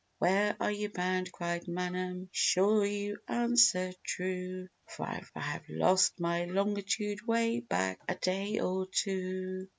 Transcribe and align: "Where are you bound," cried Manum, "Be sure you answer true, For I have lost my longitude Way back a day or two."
"Where 0.17 0.55
are 0.59 0.71
you 0.71 0.89
bound," 0.89 1.31
cried 1.31 1.67
Manum, 1.67 2.21
"Be 2.23 2.29
sure 2.31 2.83
you 2.83 3.17
answer 3.27 3.93
true, 4.03 4.67
For 4.87 5.03
I 5.05 5.23
have 5.35 5.61
lost 5.69 6.19
my 6.19 6.45
longitude 6.45 7.21
Way 7.27 7.59
back 7.59 7.99
a 8.09 8.15
day 8.15 8.59
or 8.61 8.87
two." 8.91 9.67